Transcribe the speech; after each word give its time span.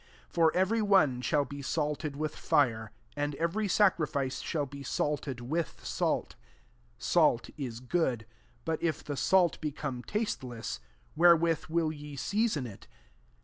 49" 0.29 0.29
For 0.33 0.57
every 0.57 0.81
one 0.81 1.21
shall 1.21 1.45
be 1.45 1.61
salted 1.61 2.15
with 2.15 2.35
fire, 2.35 2.89
and 3.15 3.35
every 3.35 3.67
sacrifice 3.67 4.41
«hall 4.51 4.65
be 4.65 4.81
salt 4.81 5.27
ed 5.27 5.41
with 5.41 5.85
salt. 5.85 6.33
50 6.97 6.97
Salt 6.97 7.49
/« 7.55 7.87
good: 7.87 8.25
but 8.65 8.81
if 8.81 9.03
the 9.03 9.15
salt 9.15 9.61
become 9.61 10.01
tasteless, 10.01 10.79
wherewith 11.15 11.65
will 11.69 11.91
ye 11.91 12.15
season 12.15 12.65
it? 12.65 12.87